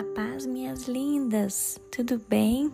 A 0.00 0.04
paz, 0.14 0.46
minhas 0.46 0.88
lindas, 0.88 1.78
tudo 1.92 2.18
bem? 2.26 2.72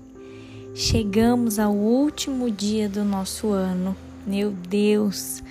Chegamos 0.76 1.58
ao 1.58 1.74
último 1.74 2.48
dia 2.48 2.88
do 2.88 3.04
nosso 3.04 3.48
ano. 3.48 3.96
Meu 4.24 4.52
Deus, 4.52 5.42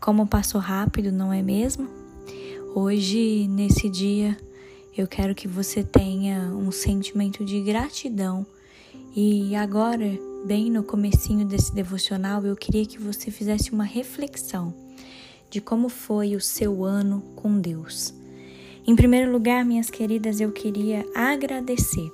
como 0.00 0.26
passou 0.26 0.58
rápido, 0.58 1.12
não 1.12 1.30
é 1.30 1.42
mesmo? 1.42 1.86
Hoje, 2.74 3.46
nesse 3.46 3.90
dia, 3.90 4.38
eu 4.96 5.06
quero 5.06 5.34
que 5.34 5.46
você 5.46 5.84
tenha 5.84 6.44
um 6.44 6.72
sentimento 6.72 7.44
de 7.44 7.60
gratidão. 7.60 8.46
E 9.14 9.54
agora, 9.54 10.18
bem 10.46 10.70
no 10.70 10.82
comecinho 10.82 11.44
desse 11.44 11.74
devocional, 11.74 12.42
eu 12.46 12.56
queria 12.56 12.86
que 12.86 12.98
você 12.98 13.30
fizesse 13.30 13.70
uma 13.70 13.84
reflexão 13.84 14.72
de 15.50 15.60
como 15.60 15.90
foi 15.90 16.34
o 16.34 16.40
seu 16.40 16.84
ano 16.84 17.20
com 17.36 17.60
Deus. 17.60 18.14
Em 18.88 18.96
primeiro 18.96 19.30
lugar, 19.30 19.66
minhas 19.66 19.90
queridas, 19.90 20.40
eu 20.40 20.50
queria 20.50 21.04
agradecer 21.14 22.10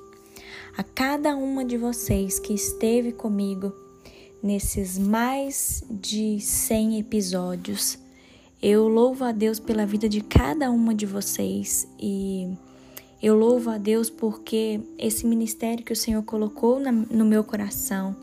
a 0.77 0.83
cada 0.83 1.37
uma 1.37 1.64
de 1.64 1.77
vocês 1.77 2.41
que 2.41 2.52
esteve 2.52 3.12
comigo 3.12 3.73
nesses 4.42 4.98
mais 4.98 5.84
de 5.88 6.41
100 6.41 6.98
episódios. 6.98 7.97
Eu 8.60 8.88
louvo 8.88 9.23
a 9.23 9.30
Deus 9.30 9.60
pela 9.60 9.87
vida 9.87 10.09
de 10.09 10.20
cada 10.20 10.69
uma 10.73 10.92
de 10.92 11.06
vocês 11.06 11.87
e 11.97 12.52
eu 13.22 13.36
louvo 13.36 13.70
a 13.70 13.78
Deus 13.78 14.11
porque 14.11 14.80
esse 14.98 15.25
ministério 15.28 15.84
que 15.84 15.92
o 15.92 15.97
Senhor 15.97 16.25
colocou 16.25 16.80
no 16.80 17.25
meu 17.25 17.45
coração 17.45 18.16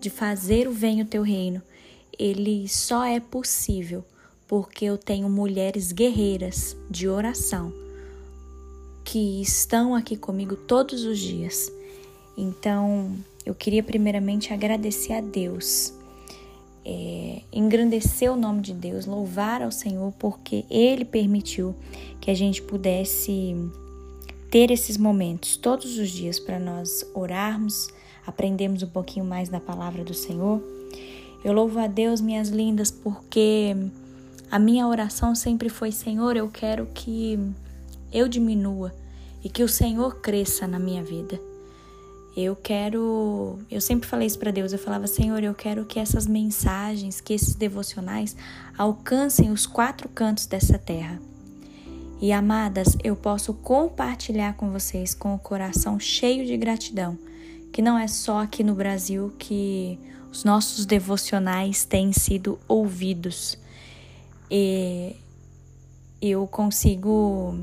de 0.00 0.08
fazer 0.08 0.66
o 0.66 0.72
venho 0.72 1.04
teu 1.04 1.20
reino, 1.20 1.60
ele 2.18 2.66
só 2.66 3.04
é 3.04 3.20
possível 3.20 4.02
porque 4.48 4.86
eu 4.86 4.96
tenho 4.96 5.28
mulheres 5.28 5.92
guerreiras 5.92 6.74
de 6.90 7.06
oração 7.06 7.89
que 9.04 9.40
estão 9.40 9.94
aqui 9.94 10.16
comigo 10.16 10.56
todos 10.56 11.04
os 11.04 11.18
dias. 11.18 11.72
Então, 12.36 13.14
eu 13.44 13.54
queria 13.54 13.82
primeiramente 13.82 14.52
agradecer 14.52 15.12
a 15.12 15.20
Deus, 15.20 15.92
é, 16.84 17.42
engrandecer 17.52 18.32
o 18.32 18.36
nome 18.36 18.62
de 18.62 18.72
Deus, 18.72 19.06
louvar 19.06 19.62
ao 19.62 19.70
Senhor, 19.70 20.12
porque 20.18 20.64
Ele 20.70 21.04
permitiu 21.04 21.74
que 22.20 22.30
a 22.30 22.34
gente 22.34 22.62
pudesse 22.62 23.54
ter 24.50 24.70
esses 24.70 24.96
momentos 24.96 25.56
todos 25.56 25.98
os 25.98 26.10
dias 26.10 26.38
para 26.38 26.58
nós 26.58 27.04
orarmos, 27.14 27.88
aprendermos 28.26 28.82
um 28.82 28.88
pouquinho 28.88 29.24
mais 29.24 29.48
da 29.48 29.60
palavra 29.60 30.04
do 30.04 30.14
Senhor. 30.14 30.62
Eu 31.44 31.52
louvo 31.52 31.78
a 31.78 31.86
Deus, 31.86 32.20
minhas 32.20 32.48
lindas, 32.48 32.90
porque 32.90 33.74
a 34.50 34.58
minha 34.58 34.86
oração 34.86 35.34
sempre 35.34 35.68
foi: 35.68 35.92
Senhor, 35.92 36.36
eu 36.36 36.48
quero 36.48 36.86
que 36.86 37.38
eu 38.12 38.28
diminua 38.28 38.94
e 39.42 39.48
que 39.48 39.62
o 39.62 39.68
Senhor 39.68 40.20
cresça 40.20 40.66
na 40.66 40.78
minha 40.78 41.02
vida. 41.02 41.40
Eu 42.36 42.54
quero, 42.54 43.58
eu 43.70 43.80
sempre 43.80 44.08
falei 44.08 44.26
isso 44.26 44.38
para 44.38 44.52
Deus, 44.52 44.72
eu 44.72 44.78
falava, 44.78 45.06
Senhor, 45.06 45.42
eu 45.42 45.54
quero 45.54 45.84
que 45.84 45.98
essas 45.98 46.26
mensagens, 46.26 47.20
que 47.20 47.34
esses 47.34 47.54
devocionais 47.54 48.36
alcancem 48.78 49.50
os 49.50 49.66
quatro 49.66 50.08
cantos 50.08 50.46
dessa 50.46 50.78
terra. 50.78 51.20
E 52.20 52.32
amadas, 52.32 52.96
eu 53.02 53.16
posso 53.16 53.52
compartilhar 53.54 54.54
com 54.54 54.70
vocês 54.70 55.14
com 55.14 55.34
o 55.34 55.38
coração 55.38 55.98
cheio 55.98 56.46
de 56.46 56.56
gratidão, 56.56 57.18
que 57.72 57.82
não 57.82 57.98
é 57.98 58.06
só 58.06 58.40
aqui 58.40 58.62
no 58.62 58.74
Brasil 58.74 59.34
que 59.38 59.98
os 60.30 60.44
nossos 60.44 60.86
devocionais 60.86 61.84
têm 61.84 62.12
sido 62.12 62.60
ouvidos. 62.68 63.58
E 64.50 65.16
eu 66.20 66.46
consigo 66.46 67.58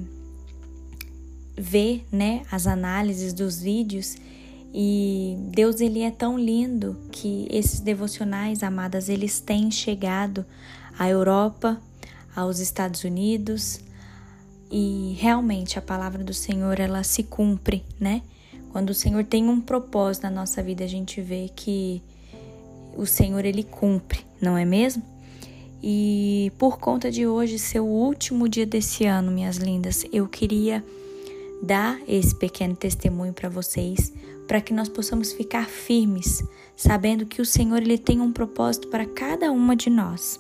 ver, 1.57 2.05
né, 2.11 2.43
as 2.51 2.67
análises 2.67 3.33
dos 3.33 3.59
vídeos 3.59 4.15
e 4.73 5.35
Deus 5.49 5.81
ele 5.81 6.01
é 6.01 6.11
tão 6.11 6.37
lindo 6.37 6.97
que 7.11 7.47
esses 7.49 7.79
devocionais, 7.79 8.61
amadas, 8.61 9.09
eles 9.09 9.39
têm 9.39 9.71
chegado 9.71 10.45
à 10.99 11.09
Europa, 11.09 11.81
aos 12.35 12.59
Estados 12.59 13.03
Unidos 13.03 13.79
e 14.71 15.15
realmente 15.17 15.79
a 15.79 15.81
palavra 15.81 16.23
do 16.23 16.33
Senhor 16.33 16.79
ela 16.79 17.03
se 17.03 17.23
cumpre, 17.23 17.83
né? 17.99 18.21
Quando 18.71 18.91
o 18.91 18.93
Senhor 18.93 19.23
tem 19.23 19.49
um 19.49 19.59
propósito 19.59 20.23
na 20.23 20.29
nossa 20.29 20.61
vida, 20.61 20.83
a 20.83 20.87
gente 20.87 21.19
vê 21.21 21.49
que 21.55 22.01
o 22.95 23.05
Senhor 23.05 23.43
ele 23.45 23.63
cumpre, 23.63 24.19
não 24.39 24.55
é 24.55 24.65
mesmo? 24.65 25.01
E 25.81 26.51
por 26.59 26.77
conta 26.77 27.09
de 27.09 27.25
hoje 27.25 27.57
ser 27.57 27.79
o 27.79 27.85
último 27.85 28.47
dia 28.47 28.65
desse 28.65 29.05
ano, 29.05 29.31
minhas 29.31 29.57
lindas, 29.57 30.05
eu 30.11 30.27
queria 30.27 30.83
dar 31.61 31.99
esse 32.07 32.35
pequeno 32.35 32.75
testemunho 32.75 33.33
para 33.33 33.49
vocês, 33.49 34.13
para 34.47 34.61
que 34.61 34.73
nós 34.73 34.87
possamos 34.87 35.33
ficar 35.33 35.67
firmes, 35.67 36.43
sabendo 36.75 37.25
que 37.25 37.41
o 37.41 37.45
Senhor 37.45 37.81
ele 37.81 37.97
tem 37.97 38.21
um 38.21 38.31
propósito 38.31 38.87
para 38.87 39.05
cada 39.05 39.51
uma 39.51 39.75
de 39.75 39.89
nós. 39.89 40.39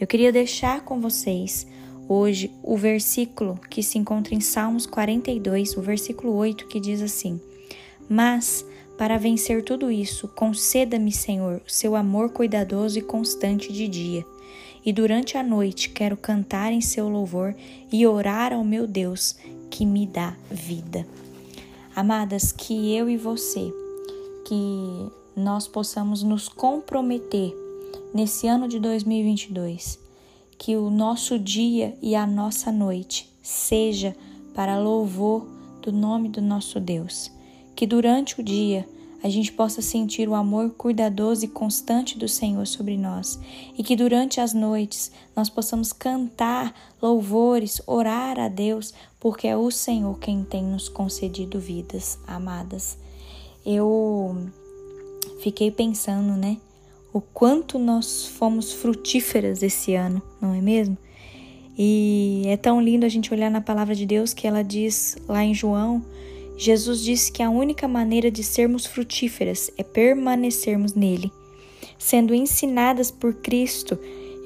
Eu 0.00 0.06
queria 0.06 0.32
deixar 0.32 0.82
com 0.82 1.00
vocês 1.00 1.66
hoje 2.08 2.50
o 2.62 2.76
versículo 2.76 3.58
que 3.68 3.82
se 3.82 3.98
encontra 3.98 4.34
em 4.34 4.40
Salmos 4.40 4.86
42, 4.86 5.76
o 5.76 5.82
versículo 5.82 6.34
8, 6.34 6.66
que 6.66 6.80
diz 6.80 7.00
assim: 7.02 7.40
Mas 8.08 8.64
para 8.98 9.16
vencer 9.16 9.62
tudo 9.62 9.92
isso, 9.92 10.26
conceda-me, 10.26 11.12
Senhor, 11.12 11.62
o 11.64 11.70
seu 11.70 11.94
amor 11.94 12.30
cuidadoso 12.30 12.98
e 12.98 13.02
constante 13.02 13.72
de 13.72 13.86
dia. 13.86 14.26
E 14.84 14.92
durante 14.92 15.36
a 15.38 15.42
noite 15.42 15.90
quero 15.90 16.16
cantar 16.16 16.72
em 16.72 16.80
seu 16.80 17.08
louvor 17.08 17.54
e 17.92 18.04
orar 18.04 18.52
ao 18.52 18.64
meu 18.64 18.88
Deus, 18.88 19.36
que 19.70 19.84
me 19.84 20.06
dá 20.06 20.34
vida. 20.50 21.06
Amadas, 21.94 22.52
que 22.52 22.94
eu 22.94 23.08
e 23.08 23.16
você, 23.16 23.72
que 24.46 25.10
nós 25.36 25.68
possamos 25.68 26.22
nos 26.22 26.48
comprometer 26.48 27.54
nesse 28.12 28.46
ano 28.46 28.68
de 28.68 28.78
2022, 28.78 29.98
que 30.58 30.76
o 30.76 30.90
nosso 30.90 31.38
dia 31.38 31.96
e 32.02 32.14
a 32.14 32.26
nossa 32.26 32.72
noite 32.72 33.30
seja 33.42 34.16
para 34.54 34.78
louvor 34.78 35.46
do 35.82 35.92
nome 35.92 36.28
do 36.28 36.42
nosso 36.42 36.80
Deus. 36.80 37.30
Que 37.76 37.86
durante 37.86 38.40
o 38.40 38.42
dia 38.42 38.88
a 39.22 39.28
gente 39.28 39.52
possa 39.52 39.82
sentir 39.82 40.28
o 40.28 40.34
amor 40.34 40.70
cuidadoso 40.70 41.44
e 41.44 41.48
constante 41.48 42.18
do 42.18 42.28
Senhor 42.28 42.66
sobre 42.66 42.96
nós 42.96 43.38
e 43.76 43.82
que 43.82 43.96
durante 43.96 44.40
as 44.40 44.54
noites 44.54 45.10
nós 45.34 45.48
possamos 45.48 45.92
cantar 45.92 46.74
louvores, 47.02 47.80
orar 47.86 48.38
a 48.38 48.48
Deus, 48.48 48.94
porque 49.20 49.46
é 49.46 49.56
o 49.56 49.70
Senhor 49.70 50.18
quem 50.18 50.44
tem 50.44 50.62
nos 50.62 50.88
concedido 50.88 51.58
vidas 51.58 52.18
amadas. 52.26 52.98
Eu 53.64 54.36
fiquei 55.40 55.70
pensando, 55.70 56.32
né? 56.34 56.56
O 57.12 57.20
quanto 57.20 57.78
nós 57.78 58.26
fomos 58.26 58.72
frutíferas 58.72 59.62
esse 59.62 59.94
ano, 59.94 60.22
não 60.40 60.54
é 60.54 60.60
mesmo? 60.60 60.96
E 61.76 62.42
é 62.46 62.56
tão 62.56 62.80
lindo 62.80 63.06
a 63.06 63.08
gente 63.08 63.32
olhar 63.32 63.50
na 63.50 63.60
palavra 63.60 63.94
de 63.94 64.04
Deus 64.04 64.32
que 64.32 64.46
ela 64.46 64.62
diz 64.62 65.16
lá 65.28 65.44
em 65.44 65.54
João 65.54 66.04
Jesus 66.60 67.04
disse 67.04 67.30
que 67.30 67.40
a 67.40 67.48
única 67.48 67.86
maneira 67.86 68.32
de 68.32 68.42
sermos 68.42 68.84
frutíferas 68.84 69.70
é 69.78 69.84
permanecermos 69.84 70.92
nele. 70.92 71.30
Sendo 71.96 72.34
ensinadas 72.34 73.12
por 73.12 73.32
Cristo 73.32 73.96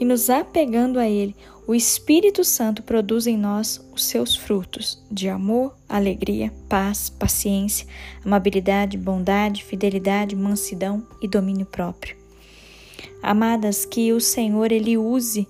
e 0.03 0.05
nos 0.05 0.29
apegando 0.29 0.99
a 0.99 1.09
Ele, 1.09 1.37
o 1.65 1.73
Espírito 1.73 2.43
Santo 2.43 2.83
produz 2.83 3.29
em 3.29 3.39
nós 3.39 3.81
os 3.95 4.03
seus 4.03 4.35
frutos 4.35 5.01
de 5.09 5.29
amor, 5.29 5.77
alegria, 5.89 6.53
paz, 6.69 7.09
paciência, 7.09 7.87
amabilidade, 8.25 8.99
bondade, 8.99 9.63
fidelidade, 9.63 10.35
mansidão 10.35 11.07
e 11.23 11.29
domínio 11.29 11.67
próprio. 11.67 12.17
Amadas, 13.23 13.85
que 13.85 14.13
o 14.13 14.21
Senhor 14.21 14.73
ele 14.73 14.99
use 14.99 15.47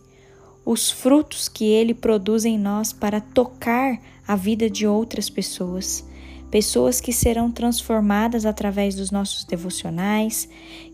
os 0.67 0.91
frutos 0.91 1.49
que 1.49 1.65
ele 1.65 1.95
produz 1.95 2.45
em 2.45 2.59
nós 2.59 2.93
para 2.93 3.23
tocar 3.23 3.99
a 4.29 4.37
vida 4.37 4.69
de 4.69 4.87
outras 4.87 5.31
pessoas 5.31 6.07
pessoas 6.53 7.01
que 7.01 7.15
serão 7.15 7.51
transformadas 7.51 8.45
através 8.45 8.95
dos 8.95 9.11
nossos 9.11 9.43
devocionais, 9.43 10.47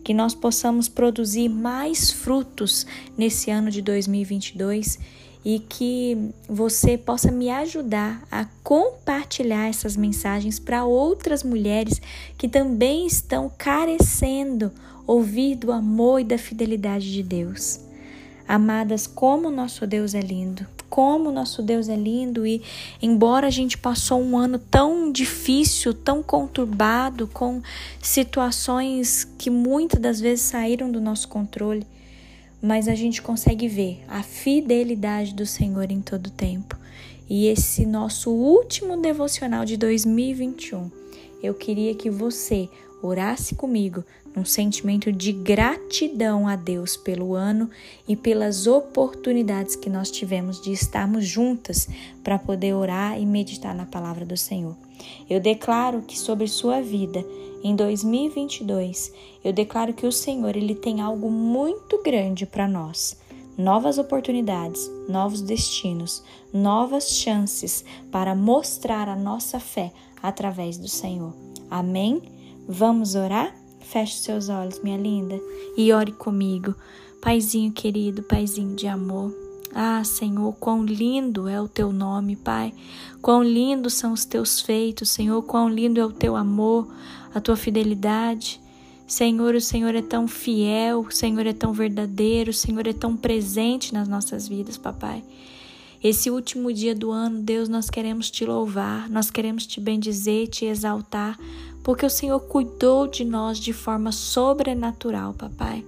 que 0.05 0.13
nós 0.13 0.33
possamos 0.33 0.87
produzir 0.87 1.49
mais 1.49 2.11
frutos 2.11 2.87
nesse 3.17 3.51
ano 3.51 3.69
de 3.69 3.81
2022 3.81 4.97
e 5.43 5.59
que 5.59 6.31
você 6.47 6.97
possa 6.97 7.29
me 7.29 7.49
ajudar 7.49 8.25
a 8.31 8.45
compartilhar 8.63 9.67
essas 9.67 9.97
mensagens 9.97 10.59
para 10.59 10.85
outras 10.85 11.43
mulheres 11.43 12.01
que 12.37 12.47
também 12.47 13.05
estão 13.05 13.51
carecendo 13.57 14.71
ouvir 15.05 15.55
do 15.55 15.73
amor 15.73 16.21
e 16.21 16.23
da 16.23 16.37
fidelidade 16.37 17.11
de 17.11 17.21
Deus. 17.21 17.81
Amadas, 18.47 19.05
como 19.05 19.51
nosso 19.51 19.85
Deus 19.85 20.15
é 20.15 20.21
lindo, 20.21 20.65
como 20.89 21.31
nosso 21.31 21.61
Deus 21.61 21.87
é 21.87 21.95
lindo 21.95 22.45
e 22.45 22.61
embora 23.01 23.47
a 23.47 23.51
gente 23.51 23.77
passou 23.77 24.21
um 24.21 24.37
ano 24.37 24.57
tão 24.57 25.11
difícil, 25.11 25.93
tão 25.93 26.23
conturbado, 26.23 27.27
com 27.27 27.61
situações 28.01 29.25
que 29.37 29.49
muitas 29.49 30.01
das 30.01 30.19
vezes 30.19 30.45
saíram 30.45 30.91
do 30.91 30.99
nosso 30.99 31.27
controle, 31.27 31.85
mas 32.61 32.87
a 32.87 32.95
gente 32.95 33.21
consegue 33.21 33.67
ver 33.67 34.03
a 34.07 34.23
fidelidade 34.23 35.33
do 35.33 35.45
Senhor 35.45 35.91
em 35.91 36.01
todo 36.01 36.29
tempo. 36.29 36.77
e 37.29 37.45
esse 37.45 37.85
nosso 37.85 38.31
último 38.31 38.97
devocional 38.97 39.63
de 39.63 39.77
2021, 39.77 40.89
eu 41.43 41.53
queria 41.53 41.93
que 41.93 42.09
você 42.09 42.67
orasse 43.01 43.55
comigo 43.55 44.03
num 44.35 44.45
sentimento 44.45 45.11
de 45.11 45.31
gratidão 45.31 46.47
a 46.47 46.55
Deus 46.55 46.95
pelo 46.95 47.33
ano 47.33 47.69
e 48.07 48.15
pelas 48.15 48.67
oportunidades 48.67 49.75
que 49.75 49.89
nós 49.89 50.11
tivemos 50.11 50.61
de 50.61 50.71
estarmos 50.71 51.25
juntas 51.25 51.87
para 52.23 52.37
poder 52.37 52.73
orar 52.73 53.19
e 53.19 53.25
meditar 53.25 53.75
na 53.75 53.85
palavra 53.85 54.25
do 54.25 54.37
Senhor. 54.37 54.75
Eu 55.29 55.39
declaro 55.39 56.01
que 56.01 56.17
sobre 56.17 56.47
sua 56.47 56.81
vida 56.81 57.25
em 57.63 57.75
2022, 57.75 59.11
eu 59.43 59.51
declaro 59.51 59.93
que 59.93 60.05
o 60.05 60.11
Senhor 60.11 60.55
ele 60.55 60.75
tem 60.75 61.01
algo 61.01 61.29
muito 61.29 62.01
grande 62.01 62.45
para 62.45 62.67
nós. 62.67 63.17
Novas 63.57 63.97
oportunidades, 63.97 64.89
novos 65.09 65.41
destinos, 65.41 66.23
novas 66.53 67.09
chances 67.09 67.83
para 68.09 68.33
mostrar 68.33 69.09
a 69.09 69.15
nossa 69.15 69.59
fé 69.59 69.91
através 70.23 70.77
do 70.77 70.87
Senhor. 70.87 71.33
Amém? 71.69 72.38
Vamos 72.71 73.15
orar? 73.15 73.51
Feche 73.79 74.19
seus 74.19 74.47
olhos, 74.47 74.79
minha 74.83 74.95
linda, 74.95 75.41
e 75.75 75.91
ore 75.91 76.11
comigo. 76.11 76.75
Paizinho 77.19 77.71
querido, 77.71 78.21
Paizinho 78.21 78.75
de 78.75 78.85
amor. 78.85 79.35
Ah, 79.73 80.03
Senhor, 80.03 80.53
quão 80.59 80.85
lindo 80.85 81.47
é 81.47 81.59
o 81.59 81.67
teu 81.67 81.91
nome, 81.91 82.35
Pai. 82.35 82.71
Quão 83.23 83.41
lindos 83.41 83.95
são 83.95 84.13
os 84.13 84.23
teus 84.23 84.61
feitos, 84.61 85.09
Senhor. 85.09 85.41
Quão 85.41 85.67
lindo 85.67 85.99
é 85.99 86.05
o 86.05 86.11
teu 86.11 86.35
amor, 86.35 86.87
a 87.33 87.41
tua 87.41 87.55
fidelidade. 87.55 88.61
Senhor, 89.07 89.55
o 89.55 89.61
Senhor 89.61 89.95
é 89.95 90.03
tão 90.03 90.27
fiel, 90.27 90.99
o 90.99 91.11
Senhor 91.11 91.47
é 91.47 91.53
tão 91.53 91.73
verdadeiro, 91.73 92.51
o 92.51 92.53
Senhor 92.53 92.85
é 92.85 92.93
tão 92.93 93.17
presente 93.17 93.95
nas 93.95 94.07
nossas 94.07 94.47
vidas, 94.47 94.77
papai. 94.77 95.23
Esse 96.01 96.31
último 96.31 96.71
dia 96.71 96.95
do 96.95 97.11
ano, 97.11 97.41
Deus, 97.41 97.67
nós 97.67 97.89
queremos 97.89 98.31
te 98.31 98.45
louvar, 98.45 99.09
nós 99.09 99.29
queremos 99.29 99.67
te 99.67 99.81
bendizer, 99.81 100.47
te 100.47 100.63
exaltar, 100.63 101.37
porque 101.83 102.05
o 102.05 102.09
Senhor 102.09 102.39
cuidou 102.39 103.05
de 103.05 103.25
nós 103.25 103.59
de 103.59 103.73
forma 103.73 104.11
sobrenatural, 104.13 105.33
papai. 105.33 105.83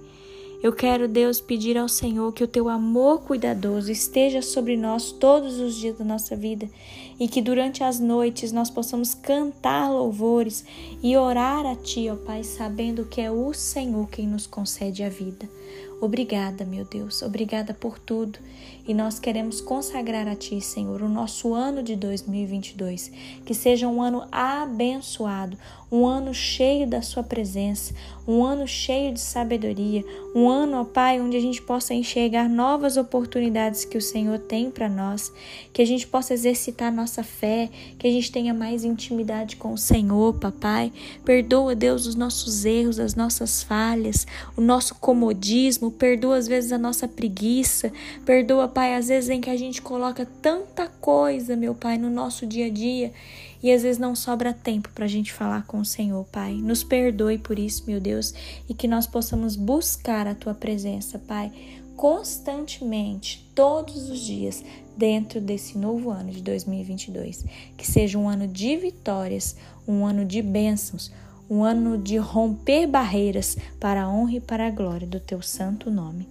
Eu 0.62 0.72
quero, 0.72 1.08
Deus, 1.08 1.40
pedir 1.40 1.76
ao 1.76 1.88
Senhor 1.88 2.30
que 2.32 2.44
o 2.44 2.46
teu 2.46 2.68
amor 2.68 3.22
cuidadoso 3.22 3.90
esteja 3.90 4.40
sobre 4.40 4.76
nós 4.76 5.10
todos 5.10 5.58
os 5.58 5.74
dias 5.74 5.98
da 5.98 6.04
nossa 6.04 6.36
vida 6.36 6.70
e 7.18 7.26
que 7.26 7.42
durante 7.42 7.82
as 7.82 7.98
noites 7.98 8.52
nós 8.52 8.70
possamos 8.70 9.12
cantar 9.12 9.90
louvores 9.90 10.64
e 11.02 11.16
orar 11.16 11.66
a 11.66 11.74
Ti, 11.74 12.08
ó 12.10 12.16
Pai, 12.16 12.44
sabendo 12.44 13.06
que 13.06 13.20
é 13.20 13.28
o 13.28 13.52
Senhor 13.52 14.08
quem 14.08 14.28
nos 14.28 14.46
concede 14.46 15.02
a 15.02 15.08
vida. 15.08 15.48
Obrigada, 16.02 16.64
meu 16.64 16.84
Deus, 16.84 17.22
obrigada 17.22 17.72
por 17.72 17.96
tudo. 17.96 18.36
E 18.88 18.92
nós 18.92 19.20
queremos 19.20 19.60
consagrar 19.60 20.26
a 20.26 20.34
Ti, 20.34 20.60
Senhor, 20.60 21.00
o 21.00 21.08
nosso 21.08 21.54
ano 21.54 21.80
de 21.80 21.94
2022. 21.94 23.12
Que 23.46 23.54
seja 23.54 23.86
um 23.86 24.02
ano 24.02 24.26
abençoado, 24.32 25.56
um 25.92 26.04
ano 26.04 26.34
cheio 26.34 26.88
da 26.88 27.00
Sua 27.02 27.22
presença, 27.22 27.94
um 28.26 28.44
ano 28.44 28.66
cheio 28.66 29.12
de 29.12 29.20
sabedoria, 29.20 30.04
um 30.34 30.48
ano, 30.48 30.80
ó 30.80 30.84
Pai, 30.84 31.20
onde 31.20 31.36
a 31.36 31.40
gente 31.40 31.62
possa 31.62 31.94
enxergar 31.94 32.48
novas 32.48 32.96
oportunidades 32.96 33.84
que 33.84 33.96
o 33.96 34.02
Senhor 34.02 34.38
tem 34.38 34.70
para 34.70 34.88
nós, 34.88 35.32
que 35.72 35.82
a 35.82 35.84
gente 35.84 36.06
possa 36.06 36.34
exercitar 36.34 36.92
nossa 36.92 37.22
fé, 37.22 37.70
que 37.98 38.06
a 38.08 38.10
gente 38.10 38.32
tenha 38.32 38.52
mais 38.52 38.82
intimidade 38.84 39.54
com 39.56 39.74
o 39.74 39.78
Senhor, 39.78 40.34
Papai. 40.34 40.90
Perdoa, 41.24 41.74
Deus, 41.76 42.06
os 42.06 42.16
nossos 42.16 42.64
erros, 42.64 42.98
as 42.98 43.14
nossas 43.14 43.62
falhas, 43.62 44.26
o 44.56 44.60
nosso 44.60 44.96
comodismo, 44.96 45.91
perdoa 45.98 46.36
às 46.36 46.48
vezes 46.48 46.72
a 46.72 46.78
nossa 46.78 47.06
preguiça, 47.06 47.92
perdoa, 48.24 48.68
Pai, 48.68 48.94
às 48.94 49.08
vezes 49.08 49.30
em 49.30 49.40
que 49.40 49.50
a 49.50 49.56
gente 49.56 49.80
coloca 49.80 50.26
tanta 50.40 50.88
coisa, 50.88 51.56
meu 51.56 51.74
Pai, 51.74 51.98
no 51.98 52.10
nosso 52.10 52.46
dia 52.46 52.66
a 52.66 52.70
dia 52.70 53.12
e 53.62 53.70
às 53.70 53.82
vezes 53.82 53.98
não 53.98 54.16
sobra 54.16 54.52
tempo 54.52 54.90
para 54.92 55.04
a 55.04 55.08
gente 55.08 55.32
falar 55.32 55.64
com 55.66 55.78
o 55.78 55.84
Senhor, 55.84 56.24
Pai. 56.32 56.54
Nos 56.54 56.82
perdoe 56.82 57.38
por 57.38 57.58
isso, 57.58 57.84
meu 57.86 58.00
Deus, 58.00 58.34
e 58.68 58.74
que 58.74 58.88
nós 58.88 59.06
possamos 59.06 59.54
buscar 59.54 60.26
a 60.26 60.34
Tua 60.34 60.52
presença, 60.52 61.18
Pai, 61.18 61.52
constantemente, 61.96 63.48
todos 63.54 64.10
os 64.10 64.20
dias, 64.20 64.64
dentro 64.96 65.40
desse 65.40 65.78
novo 65.78 66.10
ano 66.10 66.32
de 66.32 66.42
2022. 66.42 67.44
Que 67.76 67.86
seja 67.86 68.18
um 68.18 68.28
ano 68.28 68.48
de 68.48 68.76
vitórias, 68.76 69.56
um 69.86 70.04
ano 70.04 70.24
de 70.24 70.42
bênçãos 70.42 71.12
um 71.52 71.62
ano 71.62 71.98
de 71.98 72.16
romper 72.16 72.86
barreiras 72.86 73.58
para 73.78 74.04
a 74.04 74.08
honra 74.08 74.36
e 74.36 74.40
para 74.40 74.66
a 74.66 74.70
glória 74.70 75.06
do 75.06 75.20
teu 75.20 75.42
santo 75.42 75.90
nome. 75.90 76.26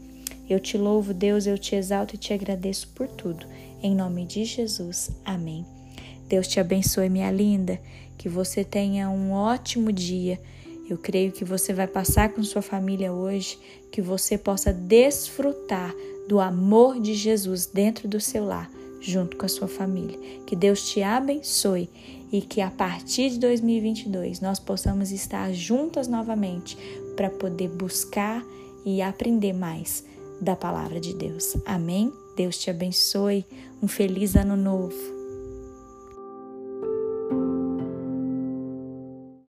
Eu 0.49 0.59
te 0.59 0.79
louvo, 0.79 1.13
Deus, 1.13 1.45
eu 1.45 1.59
te 1.59 1.75
exalto 1.75 2.15
e 2.15 2.17
te 2.17 2.33
agradeço 2.33 2.87
por 2.95 3.07
tudo. 3.07 3.45
Em 3.83 3.93
nome 3.93 4.25
de 4.25 4.43
Jesus. 4.45 5.11
Amém. 5.23 5.63
Deus 6.27 6.47
te 6.47 6.59
abençoe, 6.59 7.07
minha 7.07 7.29
linda. 7.29 7.79
Que 8.17 8.27
você 8.27 8.63
tenha 8.63 9.11
um 9.11 9.31
ótimo 9.31 9.91
dia. 9.91 10.39
Eu 10.89 10.97
creio 10.97 11.31
que 11.31 11.45
você 11.45 11.71
vai 11.71 11.85
passar 11.85 12.29
com 12.29 12.41
sua 12.41 12.63
família 12.63 13.13
hoje, 13.13 13.59
que 13.91 14.01
você 14.01 14.39
possa 14.39 14.73
desfrutar 14.73 15.93
do 16.27 16.39
amor 16.39 16.99
de 16.99 17.13
Jesus 17.13 17.67
dentro 17.67 18.07
do 18.07 18.19
seu 18.19 18.43
lar, 18.43 18.71
junto 19.01 19.35
com 19.35 19.45
a 19.45 19.49
sua 19.49 19.67
família. 19.67 20.17
Que 20.45 20.55
Deus 20.55 20.87
te 20.89 21.01
abençoe 21.01 21.89
e 22.31 22.41
que 22.41 22.61
a 22.61 22.69
partir 22.69 23.31
de 23.31 23.39
2022 23.39 24.39
nós 24.39 24.59
possamos 24.59 25.11
estar 25.11 25.51
juntas 25.51 26.07
novamente 26.07 26.77
para 27.15 27.29
poder 27.29 27.67
buscar 27.69 28.43
e 28.85 29.01
aprender 29.01 29.53
mais 29.53 30.05
da 30.39 30.55
palavra 30.55 30.99
de 30.99 31.13
Deus. 31.13 31.57
Amém? 31.65 32.11
Deus 32.35 32.57
te 32.57 32.69
abençoe. 32.69 33.45
Um 33.81 33.87
feliz 33.87 34.35
ano 34.35 34.55
novo. 34.55 35.20